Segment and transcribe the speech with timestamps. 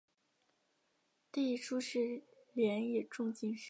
[1.31, 3.59] 弟朱士廉也中进士。